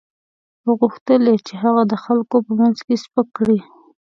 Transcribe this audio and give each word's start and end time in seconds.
او 0.65 0.69
وغوښتل 0.73 1.23
یې 1.31 1.35
چې 1.47 1.53
هغه 1.63 1.83
د 1.91 1.93
خلکو 2.03 2.35
په 2.47 2.51
مخ 2.59 2.77
کې 2.87 2.95
سپک 3.03 3.27
کړي. 3.37 3.59